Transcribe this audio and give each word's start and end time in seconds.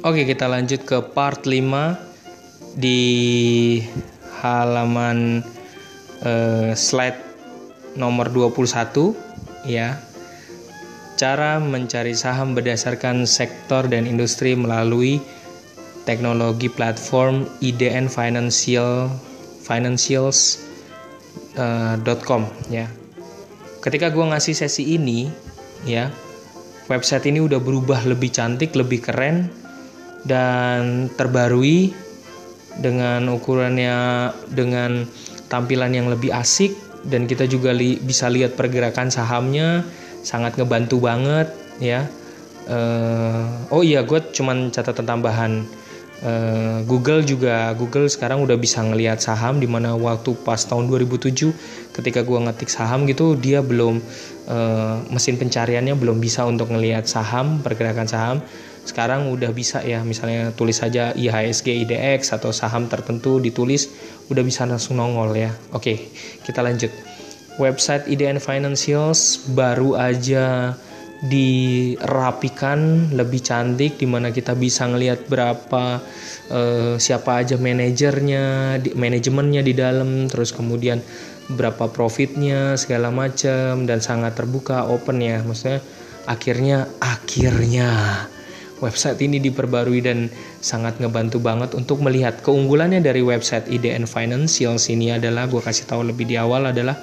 Oke, 0.00 0.24
kita 0.24 0.48
lanjut 0.48 0.88
ke 0.88 0.96
part 1.12 1.44
5 1.44 2.80
di 2.80 3.04
halaman 4.40 5.44
eh, 6.24 6.72
slide 6.72 7.20
nomor 8.00 8.32
21 8.32 9.12
ya. 9.68 10.00
Cara 11.20 11.60
mencari 11.60 12.16
saham 12.16 12.56
berdasarkan 12.56 13.28
sektor 13.28 13.84
dan 13.92 14.08
industri 14.08 14.56
melalui 14.56 15.20
teknologi 16.08 16.72
platform 16.72 17.44
IDN 17.60 18.08
Financial 18.08 19.04
financials.com 19.60 22.48
ya. 22.72 22.88
Ketika 23.84 24.08
gue 24.08 24.24
ngasih 24.32 24.64
sesi 24.64 24.96
ini 24.96 25.28
ya, 25.84 26.08
website 26.88 27.28
ini 27.28 27.44
udah 27.44 27.60
berubah 27.60 28.08
lebih 28.08 28.32
cantik, 28.32 28.72
lebih 28.72 29.04
keren 29.04 29.59
dan 30.24 31.08
terbarui 31.16 31.94
dengan 32.78 33.28
ukurannya 33.32 34.30
dengan 34.52 35.04
tampilan 35.50 35.92
yang 35.92 36.08
lebih 36.08 36.30
asik. 36.32 36.72
Dan 37.00 37.24
kita 37.24 37.48
juga 37.48 37.72
li 37.72 37.96
bisa 37.96 38.28
lihat 38.28 38.60
pergerakan 38.60 39.08
sahamnya 39.08 39.80
sangat 40.20 40.60
ngebantu 40.60 41.00
banget 41.00 41.48
ya. 41.80 42.04
Uh, 42.68 43.48
oh 43.72 43.80
iya 43.80 44.04
gue 44.04 44.20
cuman 44.36 44.68
catatan 44.68 45.08
tambahan. 45.08 45.52
Uh, 46.20 46.84
Google 46.84 47.24
juga 47.24 47.72
Google 47.72 48.04
sekarang 48.04 48.44
udah 48.44 48.60
bisa 48.60 48.84
ngelihat 48.84 49.24
saham 49.24 49.56
di 49.56 49.64
mana 49.64 49.96
waktu 49.96 50.36
pas 50.44 50.60
tahun 50.60 50.92
2007 50.92 51.48
ketika 51.96 52.20
gue 52.20 52.36
ngetik 52.44 52.68
saham 52.68 53.08
gitu 53.08 53.40
dia 53.40 53.64
belum 53.64 54.04
uh, 54.44 55.00
mesin 55.08 55.40
pencariannya 55.40 55.96
belum 55.96 56.20
bisa 56.20 56.44
untuk 56.44 56.68
ngelihat 56.76 57.08
saham 57.08 57.64
pergerakan 57.64 58.04
saham 58.04 58.44
sekarang 58.84 59.28
udah 59.28 59.52
bisa 59.52 59.84
ya 59.84 60.00
misalnya 60.02 60.50
tulis 60.56 60.80
saja 60.80 61.12
IHSG 61.12 61.84
IDX 61.84 62.32
atau 62.32 62.50
saham 62.50 62.88
tertentu 62.88 63.36
ditulis 63.38 63.92
udah 64.32 64.40
bisa 64.40 64.64
langsung 64.64 64.98
nongol 64.98 65.36
ya. 65.36 65.52
Oke 65.76 66.10
kita 66.44 66.64
lanjut. 66.64 66.90
Website 67.60 68.08
IDN 68.08 68.40
Financials 68.40 69.44
baru 69.52 69.92
aja 69.98 70.72
dirapikan 71.20 73.12
lebih 73.12 73.44
cantik 73.44 74.00
di 74.00 74.08
mana 74.08 74.32
kita 74.32 74.56
bisa 74.56 74.88
ngelihat 74.88 75.28
berapa 75.28 76.00
uh, 76.48 76.96
siapa 76.96 77.44
aja 77.44 77.60
manajernya 77.60 78.80
manajemennya 78.96 79.60
di 79.60 79.76
dalam 79.76 80.32
terus 80.32 80.56
kemudian 80.56 81.04
berapa 81.52 81.92
profitnya 81.92 82.80
segala 82.80 83.12
macam 83.12 83.84
dan 83.84 84.00
sangat 84.00 84.38
terbuka 84.38 84.88
open 84.88 85.20
ya. 85.20 85.44
Maksudnya 85.44 85.84
akhirnya 86.24 86.88
akhirnya 87.04 87.90
website 88.80 89.20
ini 89.20 89.40
diperbarui 89.40 90.00
dan 90.00 90.32
sangat 90.64 90.96
ngebantu 91.00 91.40
banget 91.40 91.76
untuk 91.76 92.00
melihat 92.00 92.40
keunggulannya 92.40 93.04
dari 93.04 93.20
website 93.20 93.68
IDN 93.68 94.08
Financials 94.08 94.88
ini 94.88 95.12
adalah 95.14 95.46
gue 95.46 95.60
kasih 95.60 95.86
tahu 95.86 96.08
lebih 96.08 96.26
di 96.26 96.40
awal 96.40 96.72
adalah 96.72 96.96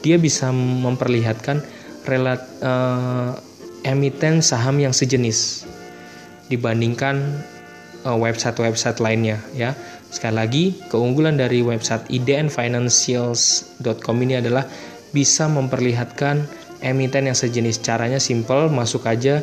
dia 0.00 0.16
bisa 0.16 0.48
memperlihatkan 0.52 1.60
relat 2.08 2.40
uh, 2.64 3.36
emiten 3.84 4.40
saham 4.40 4.80
yang 4.80 4.96
sejenis 4.96 5.68
dibandingkan 6.48 7.44
uh, 8.04 8.16
website-website 8.16 9.00
lainnya 9.00 9.40
ya. 9.52 9.74
Sekali 10.10 10.34
lagi, 10.34 10.74
keunggulan 10.90 11.38
dari 11.38 11.62
website 11.62 12.10
idnfinancials.com 12.10 14.16
ini 14.26 14.42
adalah 14.42 14.66
bisa 15.14 15.46
memperlihatkan 15.46 16.50
emiten 16.82 17.30
yang 17.30 17.38
sejenis. 17.38 17.78
Caranya 17.78 18.18
simple, 18.18 18.66
masuk 18.74 19.06
aja 19.06 19.38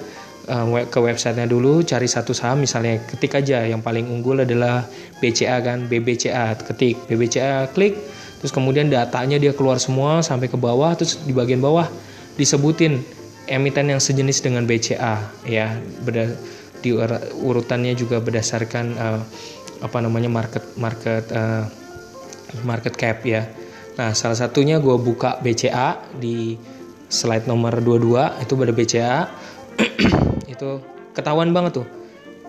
ke 0.87 0.99
websitenya 1.03 1.43
dulu 1.43 1.83
cari 1.83 2.07
satu 2.07 2.31
saham. 2.31 2.63
Misalnya 2.63 3.03
ketik 3.03 3.35
aja 3.35 3.67
yang 3.67 3.83
paling 3.83 4.07
unggul 4.07 4.47
adalah 4.47 4.87
BCA 5.19 5.59
kan 5.59 5.91
BBCA 5.91 6.55
ketik 6.63 6.95
BBCA 7.11 7.67
klik. 7.75 7.99
Terus 8.39 8.53
kemudian 8.55 8.87
datanya 8.87 9.35
dia 9.35 9.51
keluar 9.51 9.81
semua 9.81 10.23
sampai 10.23 10.47
ke 10.47 10.55
bawah 10.55 10.95
terus 10.95 11.19
di 11.25 11.35
bagian 11.35 11.59
bawah 11.59 11.89
disebutin 12.39 13.01
emiten 13.49 13.91
yang 13.91 13.99
sejenis 13.99 14.39
dengan 14.39 14.63
BCA 14.63 15.43
ya. 15.43 15.75
Beda 16.07 16.31
di 16.79 16.93
urutannya 17.43 17.97
juga 17.97 18.23
berdasarkan 18.23 18.85
uh, 18.95 19.21
apa 19.83 19.97
namanya 19.99 20.31
market 20.31 20.63
market 20.79 21.27
uh, 21.35 21.67
market 22.63 22.95
cap 22.95 23.25
ya. 23.27 23.43
Nah 23.97 24.13
salah 24.13 24.37
satunya 24.37 24.77
gue 24.77 24.95
buka 24.95 25.41
BCA 25.41 25.97
di 26.15 26.55
slide 27.09 27.49
nomor 27.49 27.81
22 27.81 28.43
itu 28.45 28.53
pada 28.53 28.71
BCA 28.75 29.17
itu 30.57 30.81
ketahuan 31.13 31.53
banget 31.53 31.85
tuh. 31.85 31.87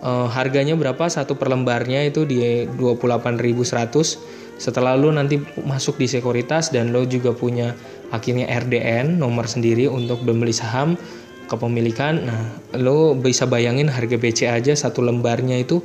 Uh, 0.01 0.25
harganya 0.31 0.73
berapa? 0.73 1.05
Satu 1.07 1.37
per 1.37 1.53
lembarnya 1.53 2.01
itu 2.07 2.25
di 2.25 2.65
28.100 2.65 4.57
setelah 4.59 4.99
lo 4.99 5.07
nanti 5.07 5.39
masuk 5.63 5.95
di 5.95 6.11
sekuritas 6.11 6.75
dan 6.75 6.91
lo 6.91 7.07
juga 7.07 7.31
punya 7.31 7.71
akhirnya 8.11 8.51
RDN 8.51 9.15
nomor 9.15 9.47
sendiri 9.47 9.87
untuk 9.87 10.19
membeli 10.27 10.51
saham 10.51 10.99
kepemilikan 11.47 12.27
nah 12.27 12.43
lo 12.75 13.15
bisa 13.15 13.47
bayangin 13.47 13.87
harga 13.87 14.19
BC 14.19 14.51
aja 14.51 14.75
satu 14.75 14.99
lembarnya 14.99 15.63
itu 15.63 15.79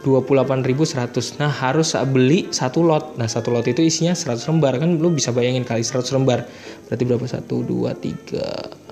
28.100 0.00 1.36
nah 1.36 1.52
harus 1.52 1.92
beli 2.08 2.48
satu 2.48 2.80
lot. 2.80 3.20
Nah 3.20 3.28
satu 3.28 3.52
lot 3.52 3.68
itu 3.68 3.84
isinya 3.84 4.16
100 4.16 4.48
lembar. 4.48 4.80
Kan 4.80 4.96
lo 4.96 5.12
bisa 5.12 5.28
bayangin 5.28 5.60
kali 5.60 5.84
100 5.84 6.16
lembar. 6.16 6.48
Berarti 6.88 7.04
berapa? 7.04 7.26
1 7.28 7.44
2 7.44 7.92
3 7.92 8.89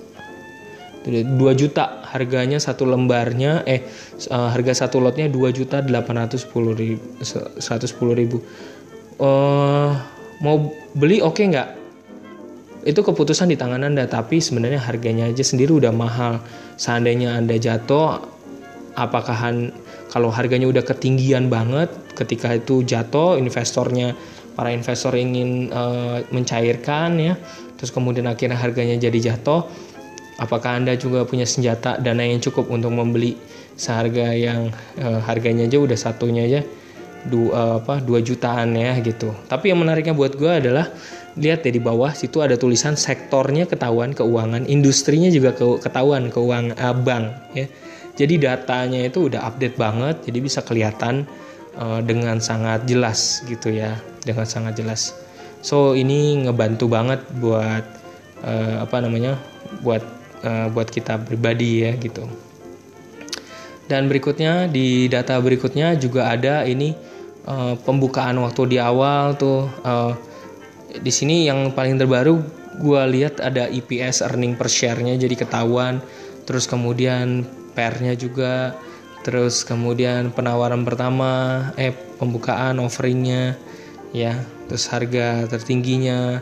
2 1.05 1.39
juta. 1.55 2.03
Harganya 2.09 2.57
satu 2.57 2.89
lembarnya 2.89 3.63
eh 3.63 3.85
uh, 4.33 4.49
harga 4.51 4.85
satu 4.85 4.99
lotnya 4.99 5.29
2 5.29 5.37
juta 5.53 5.79
810 5.85 6.49
ribu 6.75 7.03
110 7.21 8.19
ribu. 8.19 8.37
Uh, 9.19 9.93
mau 10.43 10.71
beli 10.95 11.23
oke 11.23 11.39
okay 11.39 11.45
nggak? 11.51 11.69
Itu 12.87 13.03
keputusan 13.03 13.51
di 13.51 13.59
tangan 13.59 13.83
anda 13.83 14.07
tapi 14.07 14.39
sebenarnya 14.39 14.79
harganya 14.79 15.27
aja 15.27 15.43
sendiri 15.43 15.75
udah 15.75 15.91
mahal. 15.91 16.39
Seandainya 16.79 17.35
anda 17.35 17.59
jatuh 17.59 18.23
apakah 18.95 19.37
kalau 20.09 20.33
harganya 20.33 20.65
udah 20.65 20.83
ketinggian 20.83 21.47
banget 21.47 21.87
ketika 22.17 22.57
itu 22.57 22.81
jatuh 22.83 23.37
investornya 23.37 24.17
para 24.57 24.75
investor 24.75 25.15
ingin 25.15 25.71
uh, 25.71 26.19
mencairkan 26.35 27.15
ya 27.15 27.39
terus 27.79 27.95
kemudian 27.95 28.27
akhirnya 28.27 28.59
harganya 28.59 28.99
jadi 28.99 29.31
jatuh 29.31 29.63
apakah 30.39 30.79
Anda 30.79 30.95
juga 30.95 31.27
punya 31.27 31.43
senjata 31.43 31.99
dana 31.99 32.23
yang 32.23 32.39
cukup 32.39 32.71
untuk 32.71 32.95
membeli 32.95 33.35
seharga 33.75 34.31
yang 34.35 34.71
uh, 34.99 35.19
harganya 35.23 35.67
aja 35.67 35.77
udah 35.79 35.97
satunya 35.99 36.43
aja 36.47 36.61
dua 37.27 37.51
uh, 37.51 37.75
apa 37.83 37.99
dua 37.99 38.23
jutaan 38.23 38.75
ya 38.79 38.95
gitu. 39.03 39.35
Tapi 39.51 39.75
yang 39.75 39.83
menariknya 39.83 40.15
buat 40.15 40.39
gue 40.39 40.51
adalah 40.51 40.87
lihat 41.35 41.63
ya 41.67 41.71
di 41.71 41.83
bawah 41.83 42.11
situ 42.15 42.39
ada 42.39 42.55
tulisan 42.55 42.95
sektornya 42.95 43.67
ketahuan 43.67 44.15
keuangan, 44.15 44.67
industrinya 44.67 45.27
juga 45.31 45.55
ke, 45.55 45.83
ketahuan 45.83 46.31
keuangan 46.31 46.75
uh, 46.79 46.95
bank 46.95 47.25
ya. 47.55 47.67
Jadi 48.19 48.35
datanya 48.35 49.07
itu 49.07 49.31
udah 49.31 49.47
update 49.47 49.79
banget, 49.79 50.27
jadi 50.27 50.39
bisa 50.43 50.59
kelihatan 50.59 51.23
uh, 51.79 52.03
dengan 52.03 52.43
sangat 52.43 52.83
jelas 52.83 53.47
gitu 53.47 53.71
ya, 53.71 53.95
dengan 54.27 54.43
sangat 54.43 54.75
jelas. 54.75 55.15
So 55.63 55.95
ini 55.95 56.43
ngebantu 56.43 56.91
banget 56.91 57.23
buat 57.39 57.83
uh, 58.43 58.83
apa 58.83 58.97
namanya, 58.99 59.39
buat 59.79 60.03
uh, 60.43 60.67
buat 60.71 60.87
kita 60.91 61.19
pribadi 61.23 61.83
ya 61.85 61.95
gitu. 61.97 62.27
Dan 63.89 64.05
berikutnya 64.05 64.69
di 64.69 65.09
data 65.09 65.41
berikutnya 65.41 65.97
juga 65.97 66.29
ada 66.29 66.61
ini 66.67 66.93
uh, 67.49 67.73
pembukaan 67.81 68.37
waktu 68.43 68.75
di 68.75 68.77
awal 68.77 69.33
tuh 69.33 69.65
uh, 69.81 70.13
di 70.89 71.09
sini 71.09 71.49
yang 71.49 71.73
paling 71.73 71.97
terbaru 71.97 72.37
gue 72.79 73.01
lihat 73.11 73.43
ada 73.43 73.67
EPS 73.67 74.23
earning 74.23 74.55
per 74.55 74.71
share-nya 74.71 75.19
jadi 75.19 75.35
ketahuan 75.35 75.99
terus 76.47 76.65
kemudian 76.65 77.43
pernya 77.75 78.15
juga 78.15 78.73
terus 79.21 79.67
kemudian 79.67 80.31
penawaran 80.31 80.87
pertama 80.87 81.61
eh 81.75 81.91
pembukaan 81.91 82.79
offeringnya 82.79 83.59
ya 84.15 84.39
terus 84.65 84.89
harga 84.89 85.45
tertingginya 85.51 86.41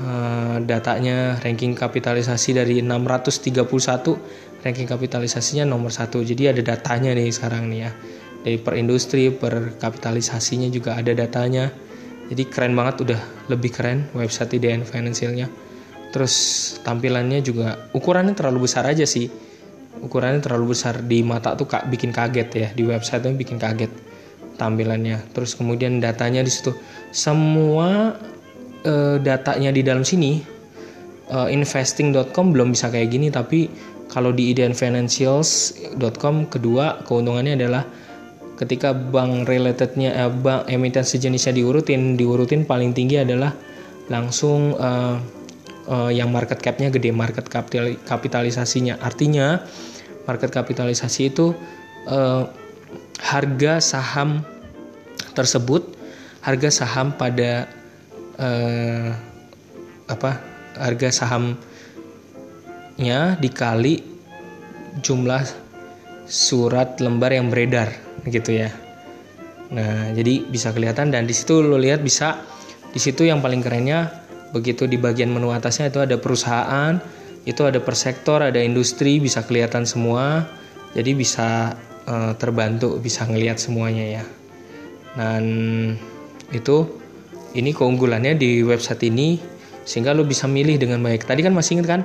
Eh, 0.00 0.56
datanya 0.64 1.36
ranking 1.44 1.76
kapitalisasi 1.76 2.56
dari 2.56 2.80
631 2.80 4.16
ranking 4.64 4.88
kapitalisasinya 4.88 5.68
nomor 5.68 5.92
satu. 5.92 6.24
Jadi 6.24 6.48
ada 6.48 6.62
datanya 6.64 7.12
nih 7.12 7.28
sekarang 7.28 7.68
nih 7.68 7.80
ya. 7.84 7.90
Dari 8.40 8.56
per 8.56 8.80
industri 8.80 9.28
per 9.28 9.76
kapitalisasinya 9.76 10.72
juga 10.72 10.96
ada 10.96 11.12
datanya. 11.12 11.68
Jadi 12.32 12.42
keren 12.48 12.72
banget 12.72 13.04
udah 13.04 13.20
lebih 13.52 13.76
keren 13.76 14.08
website 14.16 14.56
IDN 14.56 14.88
Financialnya. 14.88 15.52
Terus 16.16 16.34
tampilannya 16.80 17.44
juga 17.44 17.92
ukurannya 17.92 18.32
terlalu 18.32 18.64
besar 18.64 18.88
aja 18.88 19.04
sih. 19.04 19.28
Ukurannya 20.00 20.40
terlalu 20.40 20.72
besar 20.72 21.04
di 21.04 21.20
mata 21.20 21.52
tuh 21.52 21.68
kak 21.68 21.92
bikin 21.92 22.08
kaget 22.08 22.48
ya. 22.56 22.68
Di 22.72 22.88
websitenya 22.88 23.36
bikin 23.36 23.60
kaget 23.60 23.92
tampilannya. 24.56 25.28
Terus 25.36 25.52
kemudian 25.60 26.00
datanya 26.00 26.40
di 26.40 26.48
situ. 26.48 26.72
Semua 27.12 28.16
uh, 28.86 29.16
datanya 29.20 29.74
di 29.74 29.82
dalam 29.84 30.04
sini 30.04 30.40
uh, 31.32 31.48
investing.com 31.48 32.52
belum 32.52 32.74
bisa 32.74 32.92
kayak 32.92 33.08
gini 33.10 33.28
tapi 33.32 33.68
kalau 34.10 34.34
di 34.34 34.50
ideanfinancials.com 34.50 36.50
kedua 36.50 37.06
keuntungannya 37.06 37.54
adalah 37.54 37.86
ketika 38.58 38.92
bank 38.92 39.48
relatednya 39.48 40.10
eh, 40.12 40.28
bank 40.28 40.68
emiten 40.68 41.06
sejenisnya 41.06 41.56
diurutin 41.56 42.18
diurutin 42.18 42.68
paling 42.68 42.92
tinggi 42.92 43.22
adalah 43.22 43.54
langsung 44.10 44.74
uh, 44.76 45.16
uh, 45.86 46.10
yang 46.10 46.34
market 46.34 46.58
capnya 46.58 46.90
gede 46.90 47.14
market 47.14 47.46
kapital, 47.46 47.94
kapitalisasinya. 48.04 48.98
Artinya 48.98 49.62
market 50.26 50.50
kapitalisasi 50.50 51.30
itu 51.30 51.54
uh, 52.10 52.50
harga 53.22 53.78
saham 53.78 54.42
tersebut 55.32 56.00
harga 56.40 56.72
saham 56.72 57.12
pada 57.14 57.68
uh, 58.40 59.12
apa 60.10 60.30
harga 60.80 61.12
sahamnya 61.22 61.60
dikali 63.38 64.02
jumlah 64.98 65.44
surat 66.26 66.98
lembar 66.98 67.30
yang 67.36 67.52
beredar 67.52 67.92
gitu 68.26 68.56
ya. 68.58 68.72
Nah, 69.70 70.10
jadi 70.18 70.42
bisa 70.50 70.74
kelihatan 70.74 71.14
dan 71.14 71.30
di 71.30 71.34
situ 71.36 71.62
lo 71.62 71.78
lihat 71.78 72.02
bisa 72.02 72.42
di 72.90 72.98
situ 72.98 73.22
yang 73.22 73.38
paling 73.38 73.62
kerennya 73.62 74.10
begitu 74.50 74.90
di 74.90 74.98
bagian 74.98 75.30
menu 75.30 75.54
atasnya 75.54 75.94
itu 75.94 76.02
ada 76.02 76.18
perusahaan, 76.18 76.98
itu 77.46 77.62
ada 77.62 77.78
per 77.78 77.94
sektor, 77.94 78.42
ada 78.42 78.58
industri 78.58 79.22
bisa 79.22 79.46
kelihatan 79.46 79.86
semua. 79.86 80.42
Jadi 80.90 81.14
bisa 81.14 81.78
uh, 82.10 82.34
terbantu 82.34 82.98
bisa 82.98 83.22
ngelihat 83.30 83.62
semuanya 83.62 84.18
ya. 84.18 84.24
Dan 85.14 85.44
itu 86.50 86.99
ini 87.54 87.74
keunggulannya 87.74 88.38
di 88.38 88.62
website 88.62 89.06
ini 89.10 89.40
sehingga 89.82 90.14
lo 90.14 90.22
bisa 90.22 90.46
milih 90.46 90.78
dengan 90.78 91.02
baik. 91.02 91.26
Tadi 91.26 91.40
kan 91.42 91.54
masih 91.56 91.80
ingat 91.80 91.88
kan? 91.88 92.02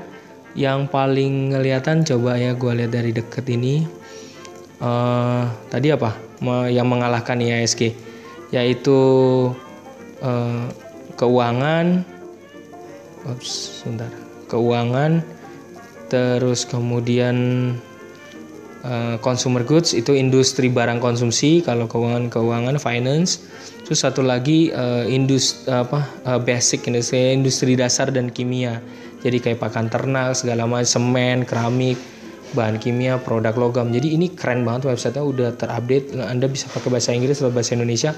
Yang 0.56 0.88
paling 0.90 1.54
kelihatan 1.54 2.08
coba 2.08 2.40
ya 2.40 2.56
gue 2.56 2.72
lihat 2.72 2.92
dari 2.96 3.12
deket 3.12 3.46
ini. 3.52 3.86
Uh, 4.80 5.48
tadi 5.70 5.92
apa? 5.92 6.16
Yang 6.70 6.88
mengalahkan 6.88 7.40
IASG 7.40 7.94
yaitu 8.50 9.00
uh, 10.24 10.66
keuangan. 11.20 12.02
Ups, 13.26 13.82
sebentar. 13.82 14.10
Keuangan 14.46 15.26
terus 16.06 16.70
kemudian 16.70 17.36
uh, 18.86 19.16
consumer 19.20 19.66
goods 19.66 19.98
itu 19.98 20.14
industri 20.14 20.70
barang 20.70 21.02
konsumsi 21.02 21.66
kalau 21.66 21.90
keuangan 21.90 22.30
keuangan 22.30 22.78
finance 22.78 23.42
Terus 23.86 24.02
satu 24.02 24.26
lagi 24.26 24.74
uh, 24.74 25.06
industri 25.06 25.70
apa 25.70 26.10
uh, 26.26 26.42
basic 26.42 26.90
industri 26.90 27.38
industri 27.38 27.78
dasar 27.78 28.10
dan 28.10 28.34
kimia. 28.34 28.82
Jadi 29.22 29.38
kayak 29.38 29.62
pakan 29.62 29.94
ternak, 29.94 30.34
segala 30.34 30.66
macam 30.66 30.90
semen, 30.90 31.46
keramik, 31.46 31.98
bahan 32.58 32.82
kimia, 32.82 33.22
produk 33.22 33.54
logam. 33.54 33.94
Jadi 33.94 34.18
ini 34.18 34.34
keren 34.34 34.66
banget 34.66 34.90
website-nya 34.90 35.22
udah 35.22 35.50
terupdate. 35.54 36.18
Anda 36.18 36.50
bisa 36.50 36.66
pakai 36.74 36.90
bahasa 36.90 37.14
Inggris 37.14 37.38
atau 37.42 37.54
bahasa 37.54 37.78
Indonesia 37.78 38.18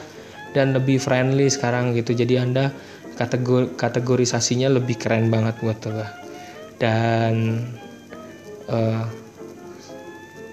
dan 0.56 0.72
lebih 0.72 1.04
friendly 1.04 1.52
sekarang 1.52 1.92
gitu. 2.00 2.16
Jadi 2.16 2.40
Anda 2.40 2.72
kategor 3.19 3.75
kategorisasinya 3.75 4.72
lebih 4.72 4.96
keren 4.96 5.28
banget 5.28 5.60
buat 5.60 5.84
gue. 5.84 6.08
Dan 6.80 7.60
uh, 8.72 9.04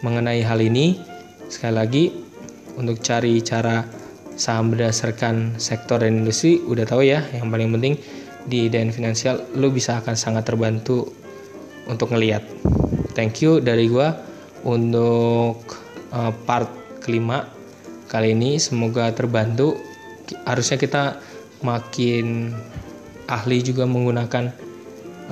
mengenai 0.05 0.45
hal 0.45 0.61
ini 0.61 1.01
sekali 1.49 1.75
lagi 1.75 2.05
untuk 2.77 3.01
cari 3.01 3.41
cara 3.41 3.89
saham 4.37 4.77
berdasarkan 4.77 5.57
sektor 5.57 6.05
dan 6.05 6.21
industri 6.21 6.61
udah 6.61 6.85
tahu 6.85 7.09
ya 7.09 7.25
yang 7.33 7.49
paling 7.49 7.73
penting 7.73 7.97
di 8.45 8.69
dan 8.69 8.93
finansial 8.93 9.41
lo 9.57 9.73
bisa 9.73 10.05
akan 10.05 10.13
sangat 10.13 10.45
terbantu 10.45 11.09
untuk 11.89 12.13
ngeliat. 12.13 12.45
Thank 13.17 13.41
you 13.41 13.65
dari 13.65 13.89
gua 13.89 14.13
untuk 14.69 15.65
uh, 16.13 16.33
part 16.45 16.69
kelima 17.01 17.49
kali 18.13 18.37
ini 18.37 18.61
semoga 18.61 19.09
terbantu. 19.17 19.81
Harusnya 20.45 20.77
kita 20.77 21.17
makin 21.65 22.53
ahli 23.25 23.65
juga 23.65 23.89
menggunakan 23.89 24.53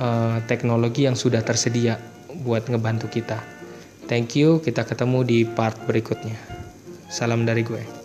uh, 0.01 0.37
teknologi 0.49 1.05
yang 1.05 1.13
sudah 1.13 1.45
tersedia 1.45 2.01
buat 2.41 2.65
ngebantu 2.65 3.13
kita 3.13 3.52
thank 4.13 4.37
you. 4.37 4.61
Kita 4.61 4.85
ketemu 4.85 5.25
di 5.25 5.41
part 5.41 5.89
berikutnya. 5.89 6.37
Salam 7.09 7.49
dari 7.49 7.65
gue 7.65 8.02